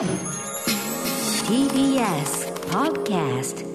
[0.00, 0.08] TBS
[2.70, 3.66] Podcast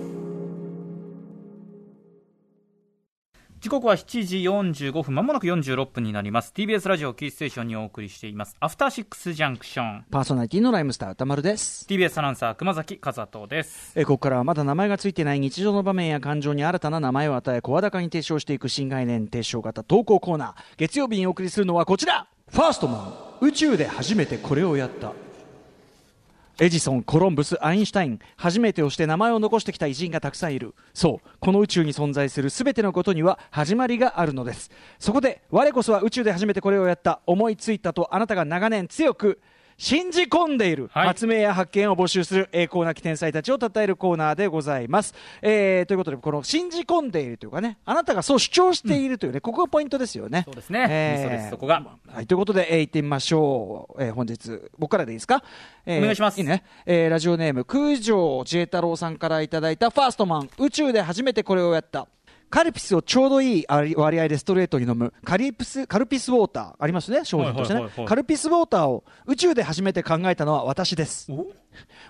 [3.60, 6.52] 時刻は7時45分まもなく46分になります。
[6.56, 8.56] TBS ラジオキーステーションにお送りしています。
[8.60, 10.06] アフターシックスジャンクション。
[10.10, 11.86] パーソナリティのライムスター歌丸です。
[11.88, 13.92] TBS アナウンサー熊崎和人です。
[13.96, 20.64] えーここからはまだ名前がついてない日常の場面や感情に新たな名前を与え声高に提唱していく新概念提唱型投稿コーナー。
[20.78, 22.26] 月曜日にお送りするのはこちら。
[22.50, 25.14] ファーストマン宇宙で初めてこれをやった
[26.58, 30.74] エジソン、コロンブス、アインシュタイン、初めてをして名前を残してきた偉人がたくさんいる。
[30.94, 34.72] そう、この宇宙に存在する全てのことには始まりがあるのです。
[34.98, 39.42] そこで、我こそは宇宙で初めてこれをやった、思いついたとあなたが長年強く
[39.78, 45.14] 信じ込んでいる、はい発明や発見を募集する栄光なき天才たちを称えるコーナーでございます。
[45.42, 50.44] えーということで、この信じ込んでいるというかね、あなたがそう主張しているというね、ここがポイントですよね。
[50.46, 54.04] そうですねそうですそこがはい、ということで、えー行ってみましょう。
[54.04, 55.44] えー本日、僕からでいいですか、
[55.86, 56.64] えーお願いしますいいね。
[56.86, 62.08] えーラジオネーム、空城自衛太郎さんからいただいたファーストマン、宇宙で初めてこれをやった。
[62.50, 71.32] カルピスをちょうどいい割割合でストレートに飲むカリプスカルピスウォーターありますね商品としてね、カルピスウォーターを宇宙で初めて考えたのは私です。
[71.32, 71.48] お？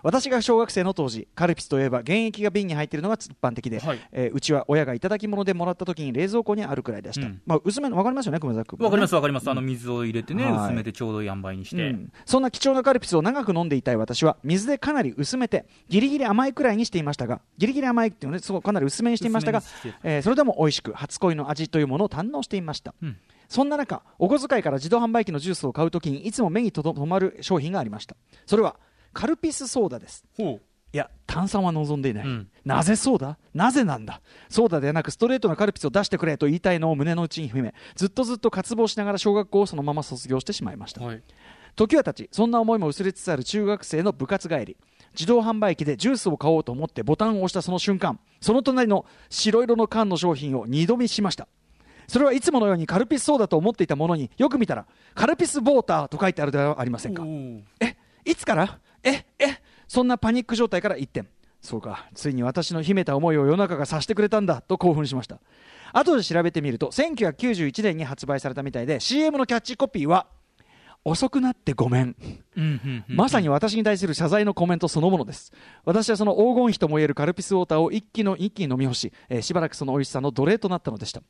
[0.03, 3.99] 私が小学生の当時カルピスといえば原液が瓶に入っているのが一般的で、はい。
[4.11, 7.41] えーうちは親がいただき物でもらった時に冷蔵庫にあるくらいでした、うん。
[7.45, 8.85] まあ、薄めの分かりますよね熊崎君もね。
[8.85, 10.65] わかりますわかります、あの水を入れてね、はい。
[10.67, 12.11] 薄めてちょうどいい塩梅にして、うん。
[12.25, 19.63] そんな貴重なカルピスを長く飲んでいたい私は水でかなり薄めてギリギリ甘いくらいにしていましたがギリギリ甘いっていうのねかなり薄めにしていましたが
[20.03, 23.17] えーそれでも美味しく初恋の味というものを堪能していました、うん。
[23.47, 28.15] そんな中お小遣いから自動販売機のジュースを買うときにいつも目にとど止まる商品がありました。
[28.47, 28.77] それは
[29.13, 30.25] カルピスソーダです。
[30.35, 30.59] ほ
[30.93, 32.49] いや炭酸は望んでいない、うん。
[32.63, 33.37] なぜそうだ？
[33.53, 34.21] なぜなんだ？
[34.49, 41.01] そうだではなくストレートなカルピスを出してくれと言いたいのを胸の内に秘めずっとずっと渇望しながら小学校をそのまま卒業してしまいました。
[41.01, 41.21] うはい
[41.75, 44.77] 時は経ちそんな思いも薄れつつある中学生の部活帰り
[45.13, 51.47] 自動販売機でジュースを買おうと思ってボタンを押したその瞬間その隣の白色の缶の商品を二度見しました。
[52.07, 54.85] それはいつものようにカルピスソーダと思っていたものによく見たら
[55.15, 57.23] カルピスボーターと書いてあるではありませんか。
[57.79, 58.79] えいつから？
[59.03, 59.57] ええ
[59.87, 61.27] そんなパニック状態から一転
[61.61, 65.39] そうかついに私の秘めた思いを世の中が察してくれたんだと興奮しました。
[65.93, 70.27] 後で調べてみると1991年に発売されたみたいで CM のキャッチコピーは
[71.07, 72.15] 遅くなってごめん。
[73.07, 75.53] まさに私に対する謝罪のコメントそのものです。
[75.85, 81.21] 私はその黄金比ともいえるカルピスウォーターを一気の一気に飲み干し、えーしばらくその美味しさの奴隷となったのでした。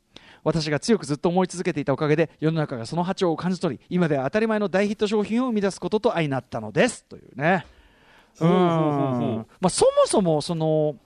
[0.44, 7.04] 私が強くずっと思い続けていたおかげで世の中がその波長を感じ取り今では当たり前の大ヒット商品を生み出すことと相なったのです。
[7.04, 7.66] というね。
[8.38, 9.46] ほうん。
[9.60, 10.96] まあ、そもそもその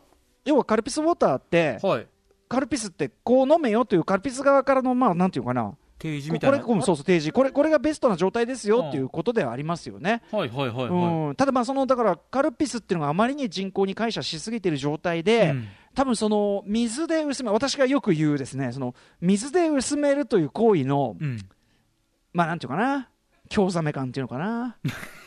[0.45, 2.07] 要はカルピスウォーターってはい。
[2.49, 6.61] カルピスってこう飲めよというカルピス側からのまあなんていうかな提示こみたいな。
[6.61, 7.33] これうんそうそう提示。
[7.33, 10.23] これこれがベストな状態ですよっていうことではありますよね。
[10.33, 15.69] はいはいはいはい、うん、ただまあそのだからカルピスっていうのがあまりに人口に感謝しすぎている状態で、うん。
[15.95, 21.39] 多分その水で薄め私がよく言うですねその水で薄めるという行為の、うん。
[22.33, 23.09] まあなんていうかな？
[23.49, 24.77] 興ざめ感っていうのかな？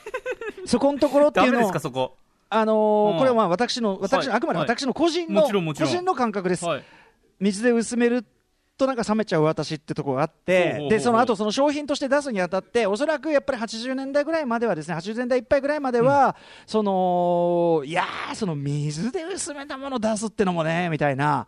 [0.66, 1.60] そこのところっていうの。
[1.60, 2.16] をすかそこ。
[2.50, 3.18] あのーうん。
[3.20, 4.38] これはまあ私の私の、はい。
[4.38, 4.70] あくまではい。
[4.70, 5.90] 私の個人の、もちろんもちろん。
[5.90, 6.84] 個人の感覚です、はい。
[7.40, 8.26] 水で薄める
[8.78, 16.36] となんか冷めちゃう私ってところがあってでその後その商品として出すにあたっておそらくやっぱり80年代ぐらいまではですね80年代いっぱいぐらいまでは、
[16.66, 21.48] そのいやーその水で薄めたもの出すってのもねみたいな。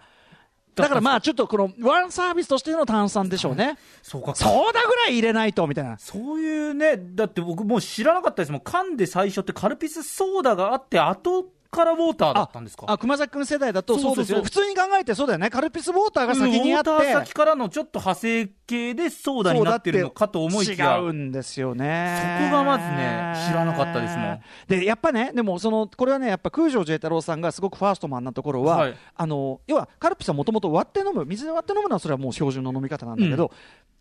[0.76, 3.78] だからまあちょっとこのワンサービスとしての炭酸でしょうね。
[4.04, 4.36] そうか。
[4.36, 5.98] ソーダぐらい入れないとみたいな。
[5.98, 8.62] そういうねだって僕もう知らなかったですもん。
[8.62, 12.86] 缶で最初ってカルピスソーダがあって後からウォーターだったんですか？
[12.88, 15.50] あ熊崎君世代だとそうですよ普通に考えてそうだよね。
[15.50, 20.98] カルピスウォーターが先にあって、ウォーター先からのちょっと派生系でソーダになってるのかと思いきや。
[20.98, 22.50] 違うんですよね。
[22.50, 24.42] そこがまずね知らなかったですもん。
[24.68, 28.96] でやっぱねでもそのこれはねやっぱ空城自衛太郎さんがすごくファーストマンなところは、はい。
[29.16, 33.52] あの要はカルピスはもともと割って飲む水で割って飲むのはそれはもう標準の飲み方なんだけど、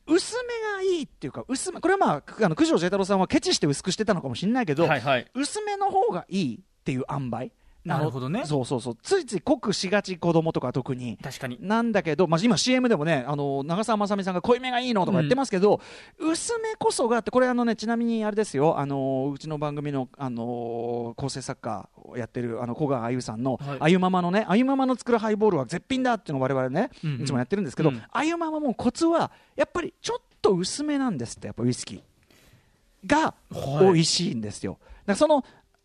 [0.07, 5.27] 薄めがいいっていうか薄めこれはまあくあの九条自衛太郎さんはケチして薄くしてたのかもしれないけど、はいはい。
[5.35, 7.51] 薄めの方がいいっていう塩梅
[7.84, 8.47] なるほどね。
[8.47, 8.97] そうそうそう。
[9.03, 11.19] ついつい濃くしがち子供とか特に。
[11.22, 11.59] 確かに。
[11.60, 15.83] なんだけど、まあ、今 CM でもねあの長澤まさみさんが濃いめがいいのとか言ってますけど、
[16.19, 18.78] 薄めこそがあってこれあのねちなみにあれですよ。
[18.78, 23.78] あのうちの番組のあの構成作家をやってるあの古賀あゆさんの、はい。
[23.81, 27.22] あゆママのねあゆママの作るハイボールは絶品だっていうのを我々ね、うんうん。
[27.22, 28.03] いつもやってるんですけど、うん。
[28.10, 32.01] あゆママもコツはやっぱりちょっと薄めなんですってやっぱウイスキー
[33.07, 33.84] がはい。
[33.84, 34.78] 美味しいんですよ。
[34.81, 35.45] だからその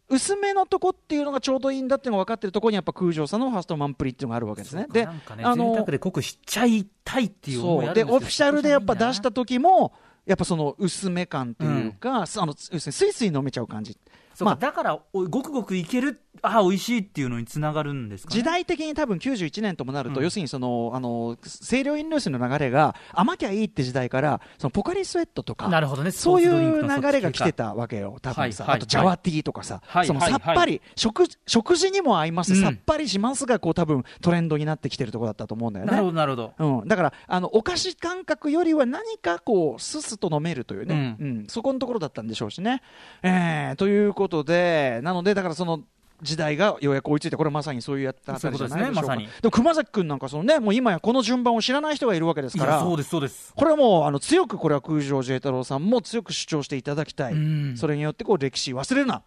[0.10, 4.88] 薄めのとこっていうのがちょうどいいんだっていうのが分かってるところにやっぱ空城さんのファーストマンプリっていうのがあるわけですね。
[4.92, 5.12] でね
[5.44, 9.94] あの贅沢で濃くしちゃいたいっていう思いでオフィシャルでやっぱ出した時も
[10.26, 13.98] やっぱその薄め感というか、あの要するにスイスイ飲めちゃう感じ。
[14.42, 14.56] まあ。
[14.56, 20.24] だからおごくごくいけるあ美味しいっていうのにつながるんですか、ね、時代的に多分91年ともなると、うん。
[20.24, 26.12] 要するにそのあの清涼飲料水の流れが甘きゃいいって時代からそのポカリスエットとかなるほどね。
[26.12, 30.42] そういうの流れが来てたわけよ多分さ、はいはいあとジャワティーとかさ、そのはいはい。
[30.42, 32.62] さっぱり、食食事にも合います、うん。
[32.62, 35.92] さっぱりしますがこう多分トレンドになってきてるところだったと思うんだよね。
[35.92, 36.80] なるほどなるほど。
[36.82, 41.48] うん、だからあのお菓子感覚よりは何かこうすすと飲めるというね、ううん。
[41.48, 42.82] そこのところだったんでしょうしね。
[43.24, 45.82] えーということでなのでだからその
[46.22, 48.94] 時代がようやく追いついてこれまさにそういうやったあたりじゃないでしょうか。
[48.94, 49.26] ですねまさに。
[49.28, 53.54] でも熊崎君なんかそのねもう今やこの順番を知らない人がいるわけですからそうですそうです。
[53.56, 57.78] これはもうあの強くこれは空城慈太郎さんも強く主張していただきたい、うん。
[57.78, 59.24] それによってこう歴史忘れるな。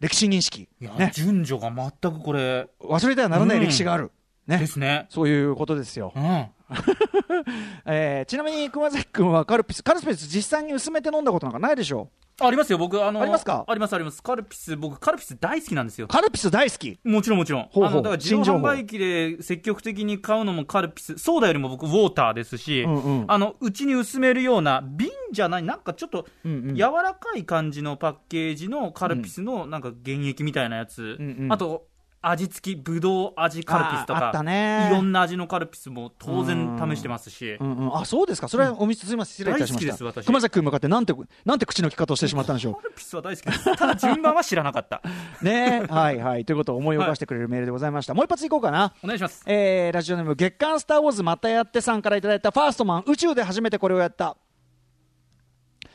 [0.00, 2.68] 歴史認識、ね、順序が全くこれ。
[2.80, 4.10] 忘れてはならない歴史がある、
[4.46, 4.56] ね。
[4.56, 5.06] ですね。
[5.10, 6.14] そういうことですよ。
[6.16, 6.46] う、ん
[7.86, 12.10] えーちなみに熊崎君はカルピスカルピス実際に薄めて飲んだことなんかないでしょ
[12.42, 12.78] ありますよ。
[12.78, 13.66] 僕あのありますか？
[13.68, 14.22] ありますあります。
[14.22, 16.08] カルピス僕カルピス大好きなんですよ。
[16.08, 16.98] カルピス大好き？
[17.04, 17.68] もちろんもちろん。
[17.70, 17.84] ほうほう。
[17.84, 23.24] あの、だから自動販売機で積極的に買うのもカルピス、ソーダよりも僕ウォーターですし、うんうん。
[23.28, 31.52] あの、うちに薄めるような瓶じゃない、なんかちょっと柔らかい感じのパッケージのカルピスのなんか原液みたいなやつ、うんうん。
[31.52, 31.88] あと、
[32.22, 41.14] 味付きぶどう味カルピスとあーあったか、ねいろんな味のカルピスも当然試してますし、うんうん、あそうですか、それはお店、すみません、失礼いたしました私熊崎君向かってなんて、
[41.46, 43.76] なんて口の利き方をしてしまったんでしょカルピスは大好きです。
[43.76, 45.02] ただ順番は知らなかった。
[45.40, 45.44] う。
[45.44, 48.12] ねはいはい、ということを思い起こしてくれるメールでございました。
[48.12, 48.92] もう一発いこうかな。
[49.02, 49.42] お願いします。
[49.46, 54.36] えーラジオネーム月刊スター・ウォーズまたやってさんからいただいたファーストマン宇宙で初めてこれをやった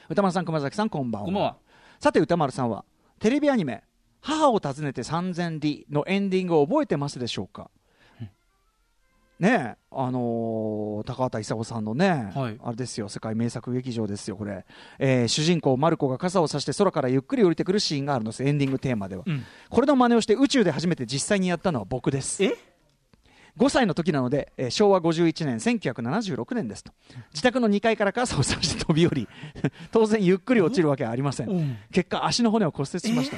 [0.10, 1.58] 歌丸さん熊崎さんこんばんはこんばんは。
[2.00, 2.84] さて歌丸さんは
[3.20, 3.84] テレビアニメ
[4.26, 7.70] 「母を訪ねて三千里」のエンディングを覚えてますでしょうか？
[9.38, 12.58] ねえあのー高畑勲さんのね、はい。
[12.64, 14.66] あれですよ世界名作劇場ですよこれ、
[14.98, 19.44] えー主人公マルコが傘を差して空からゆっくり降りてくるシーンがあるんですエンディングテーマでは、うん。
[19.70, 22.42] これの真似をして宇宙で初めて実際にやったのは僕です。
[22.46, 22.56] え
[23.58, 26.94] ？5歳の時なので、えー昭和51年1976年ですと。
[27.34, 29.28] 自宅の2階から傘を差して飛び降り
[29.92, 31.78] 当然ゆっくり落ちるわけはありません、うん。
[31.92, 33.38] 結果足の骨を骨折しました、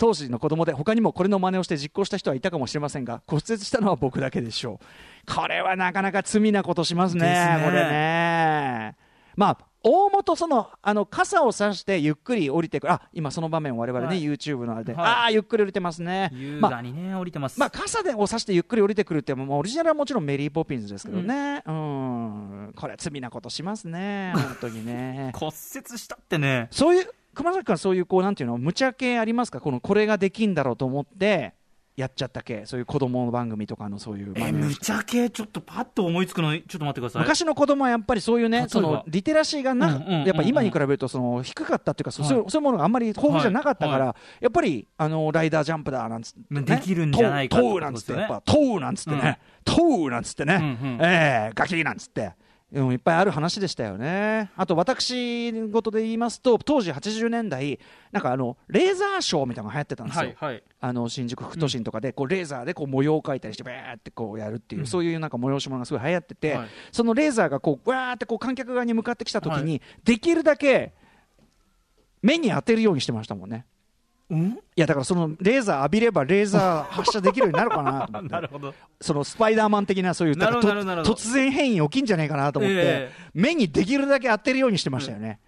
[0.00, 5.34] 当時の子供で他にもこれの真似をして実行した人はいたかもしれませんが骨折したのは僕だけでしょう。
[5.34, 7.62] これはなかなか罪なことしますねね。
[7.62, 8.96] これね。
[9.36, 14.22] まあ大元そのあの傘を差してゆっくり降りてくるあ今その場面を我々ね、はい。
[14.22, 15.04] YouTube のあれで、はい。
[15.06, 16.30] ああゆっくり降りてますね。
[16.32, 17.60] 優まあ雅にね、降りてます。
[17.60, 25.32] まあ、傘でを差してゆっくり降りてくるって、まあ、オリジナルはもちろんメリー・ポピンズですけどね、うん、これは罪なことしますね、本当にね。
[25.36, 26.68] 骨折したってね。
[26.70, 27.10] そういう
[27.40, 29.60] 熊崎君はそういうこうなんていうの無茶系ありますか？
[29.60, 31.54] このこれができんだろうと思って
[31.96, 32.62] やっちゃった系。
[32.66, 37.22] そういう子供の番組とかのそういうえ、番組むちゃ系、ちょっとパッと思いつくの、ちょっと待ってください。
[37.22, 52.32] 昔の子供はやっぱりそういうねそのリテラシーがな、うんうんやっぱ今に比べるとその低かったっていうか、そうはいそういうものがあんまり豊富じゃなかったから、はやっぱりあのライダージャンプだなんつって、ね、できるんじゃないかとですよねなんつってやっぱトウなんつってね、トウなんつってね、うんうんえーガキーなんつって。
[52.72, 54.50] うん、いっぱいある話でしたよね。
[54.56, 57.80] あと私事で言いますと当時80年代
[58.12, 60.22] なんかあのレーザーショーみたいなのが流行ってたんですよ。
[60.22, 60.62] はい、はい。
[60.80, 70.92] あの新宿副都心とかでこうレーザーでこう模様を描いたりしてバーってこうやるっていう、うんそういうなんか催し物がすごい流行ってて、はいそのレーザーがこうわーってこう観客側に向かってきた時に、はできるだけ
[72.22, 73.66] 目に当てるようにしてましたもんね。
[74.30, 74.58] うん？
[74.76, 78.74] いやだからそのレーザー浴びればレーザー発射できるようになるかなと思って なるほど。
[79.00, 85.40] そのスパイダーマン的なそういう突然変異起きんじゃないかなと思って、え目にできるだけ当てるようにしてましたよね。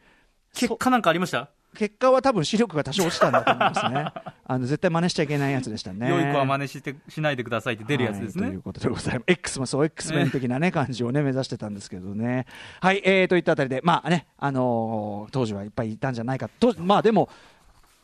[0.54, 1.48] 結果なんかありました？
[1.74, 4.04] 結果は多分視力が多少落ちたんだと思いますね。
[4.44, 6.06] あの絶対真似しちゃいけないやつでしたね。
[6.10, 8.62] 良い子は真似してしないでくださいって出るやつですねはいという。
[8.62, 9.24] ことでございます。
[9.28, 12.44] X もそう、X メン的なね、感じをね、目指してたんですけどね。
[12.82, 17.30] はい、えー、といったあたりで、まあね、あのー当時はいっぱいいたんじゃないかと、まあでも、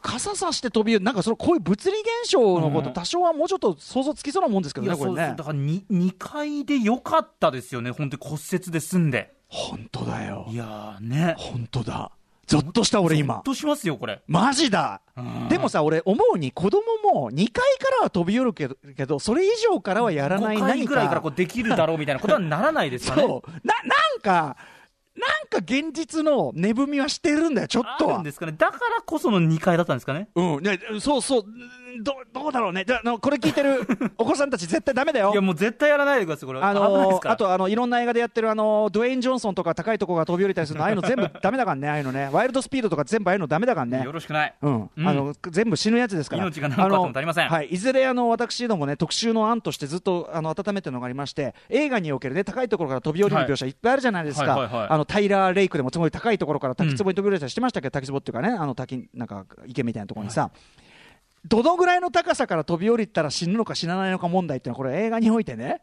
[0.01, 5.35] 傘さして飛びなんかそのこういう物理現象のこと、うん多少はもうちょっと想像つきそうなもんですけどね、これね。
[5.37, 5.45] だ。
[5.45, 9.35] から 2, 2階で良かったですよね、本当に骨折で済んで。
[9.49, 10.57] 本当だよい。
[10.57, 11.35] やーね。
[11.39, 12.11] 本当だ。
[12.47, 13.43] ゾッとした俺今ほっ。
[13.43, 14.23] としますよ、これ。
[14.27, 16.81] マジだうんでもさ、俺思うに子供
[17.13, 23.23] も2階からは飛び降るけど、けどそれ以上からはやらない5階何ぐらいからこうできるだろうみたいなことはならないですよね。
[23.29, 23.51] そう。
[23.67, 24.57] な、なんか、
[25.19, 28.23] なんか現実の値踏みはしてるんだよ、ちょっとはあるん。
[28.25, 28.55] ですかね。
[28.57, 30.29] だからこその2階だったんですかね。
[30.35, 31.71] うん、ね、そうそう、うん
[32.03, 33.81] どどうだろうね、であのこれ聞いてる
[34.19, 35.33] お子さんたち、絶対ダメだよ。
[35.33, 35.41] いや、。
[35.41, 36.61] もう絶対やらないでください、これ。
[36.61, 36.73] あ。
[36.73, 42.29] のあとあのいろんな映画でやってるあのドウェイン・ジョンソンとか高いとこが飛び降りたりするのああいうの全部ダメだからねああいうのね。
[42.33, 44.03] ワイルドスピードとか全部ああいうのダメだからね。
[44.05, 44.55] よろしくない。
[44.63, 45.09] うん、うん。
[45.09, 46.43] あの全部死ぬやつですから。
[46.43, 47.49] 命が何個あってりません。
[47.49, 53.71] はい、いずれあの私どもね特集の案としてずっとあの温めてるのがありまして映画におけるね高いところから飛び降りる描写い。
[53.71, 54.81] っぱいあるじゃないですか、はいはいはい。
[54.81, 57.89] はいあのタイラー・レイクでもすごい高いところから滝壺に飛び降りたりしてましたけ？
[57.89, 60.51] ど、滝壺っていうかねあの滝なんか池みたいなところにさ、
[61.45, 65.83] どのぐらいの高さから飛び降りたら死ぬのか死なないのか問題っていうのは、これ、映画においてね、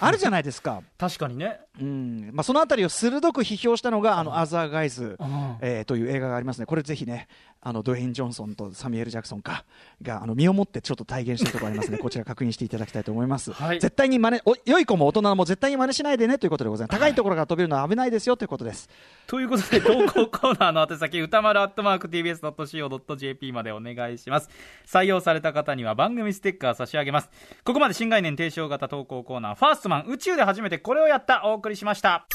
[0.00, 0.82] あるじゃないですか。
[0.98, 7.28] 確かにね、うんまあ、そのあたりを鋭く批評したのが、あのアザーガイズ、うんえーという映画がありますね、これぜひね、
[7.60, 9.64] あのドウェイン・ジョンソンとサミュエル・ジャクソンか
[10.02, 13.52] があの身をもってちょっと体現してるところありますね、 こちら確認していただきたいと思います。
[13.52, 16.98] はい絶対に真似お良い子も大人も絶対に真似しないでねということでございます。
[16.98, 18.88] 高いところから飛べるのは危ないですよということです。
[19.26, 24.48] ということで、投稿コーナーの宛先、歌丸アットマーク TBS.CO.JP までお願いします。
[24.86, 27.30] 採用された方には番組ステッカー差し上げます。
[27.64, 32.26] ここまで新概念提唱型投稿コーナー、ファーストマン宇宙で初めてこれをやった、お送りしました。